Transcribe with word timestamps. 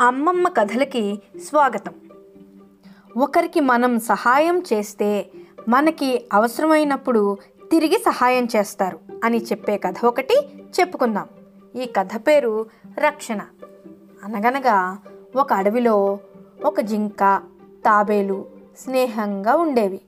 అమ్మమ్మ 0.00 0.48
కథలకి 0.48 1.22
స్వాగతం. 1.44 1.92
ఒకరికి 3.16 3.60
మనం 3.60 4.00
సహాయం 4.00 4.62
చేస్తే 4.72 5.30
మనకి 5.68 6.28
అవసరమైనప్పుడు 6.32 7.36
తిరిగి 7.70 7.98
సహాయం 7.98 8.48
చేస్తారు 8.56 8.98
అని 9.24 9.38
చెప్పే 9.38 9.78
కథ 9.78 9.94
ఒకటి 10.04 10.40
చెప్పుకుందాం. 10.80 11.28
ఈ 11.76 11.84
కథ 11.84 12.08
పేరు 12.16 12.66
రక్షణ. 12.98 13.40
అనగనగా 14.24 14.98
ఒక 15.36 15.52
అడవిలో 15.52 16.18
ఒక 16.64 16.80
జింక 16.80 17.42
తాబేలు 17.84 18.44
స్నేహంగా 18.78 19.54
ఉండేవి. 19.54 20.00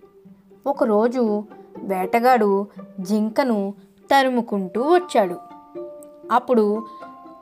ఒకరోజు 0.66 1.44
వేటగాడు 1.82 2.66
జింకను 3.00 3.74
తరుముకుంటూ 4.10 4.82
వచ్చాడు. 4.82 5.36
అప్పుడు 6.32 6.86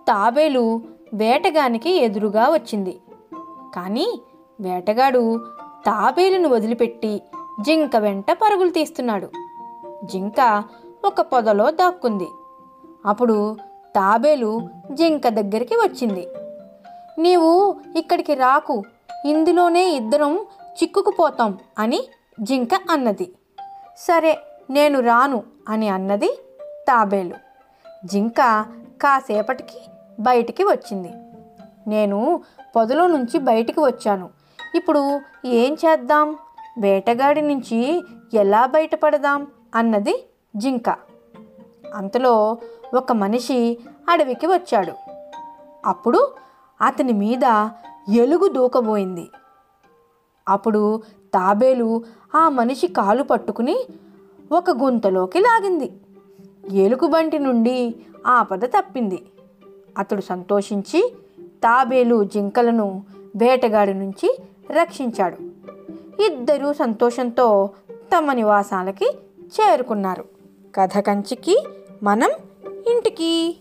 తాబేలు 0.09 0.96
వేటగానికి 1.17 1.91
ఎదురుగా 1.91 2.49
వచ్చింది. 2.49 3.01
కానీ 3.75 4.21
వేటగాడు 4.61 5.41
తాబేలును 5.87 6.49
వదిలిపెట్టి 6.49 7.23
జింక 7.61 7.97
వెంట 7.97 8.27
పరుగులు 8.33 8.71
తీస్తున్నాడు. 8.71 9.29
జింక 10.05 10.65
ఒక 11.05 11.21
పొదలో 11.21 11.71
దాక్కుంది. 11.71 12.29
అప్పుడు 13.07 13.57
తాబేలు 13.97 14.69
జింక 14.93 15.29
దగ్గరికి 15.29 15.75
వచ్చింది. 15.75 16.29
నీవు 17.19 17.77
ఇక్కడికి 17.97 18.35
రాకు 18.35 18.83
ఇందులోనే 19.25 19.91
ఇద్దరం 19.91 20.37
చిక్కుకుపోతాం 20.83 21.59
అని 21.79 22.05
జింక 22.41 22.71
అన్నది. 22.91 23.33
సరే 23.99 24.39
నేను 24.71 25.01
రాను 25.01 25.43
అని 25.69 25.89
అన్నది 25.89 26.39
తాబేలు. 26.89 27.35
జింక 28.05 28.65
కాసేపటికి 29.03 29.79
బయటికి 30.21 30.65
వచ్చింది. 30.65 31.13
నేను 31.89 32.43
పొదలో 32.77 33.07
నుంచి 33.07 33.39
బయటికి 33.39 33.81
వచ్చాను. 33.81 34.29
ఇప్పుడు 34.75 35.21
ఏం 35.45 35.75
చేద్దాం? 35.75 36.37
వేటగాడి 36.79 37.43
నుంచి 37.43 38.03
ఎలా 38.35 38.67
బయటపడదాం? 38.67 39.47
అన్నది 39.75 40.27
జింక. 40.57 40.91
అంతలో 41.95 42.59
ఒక 42.95 43.13
మనిషి 43.13 43.79
అడవికి 44.09 44.47
వచ్చాడు. 44.47 44.93
అప్పుడు 45.87 46.33
అతని 46.81 47.13
మీద 47.13 47.69
ఎలుగు 48.09 48.49
దూకబోయింది. 48.49 49.29
అప్పుడు 50.49 51.03
తాబేలు 51.35 52.05
ఆ 52.35 52.49
మనిషి 52.49 52.87
కాలు 52.87 53.23
పట్టుకుని 53.23 53.87
ఒక 54.53 54.71
గుంతలోకి 54.71 55.39
లాగింది. 55.39 55.93
ఎలుగుబంటి 56.73 57.39
నుండి 57.39 57.95
ఆపద 58.27 58.65
తప్పింది. 58.65 59.27
అతడు 59.97 60.21
సంతోషించి 60.21 61.15
తాబేలు 61.43 62.25
జింకలను 62.25 63.03
వేటగాడి 63.37 63.95
నుంచి 63.95 64.39
రక్షించాడు. 64.81 65.37
ఇద్దరూ 66.23 66.73
సంతోషంతో 66.73 67.71
తమ 68.17 68.33
నివాసాలకి 68.33 69.19
చేరుకున్నారు. 69.61 70.25
కథ 70.75 70.99
కంచికి 70.99 71.67
మనం 72.03 72.31
ఇంటికి. 72.87 73.57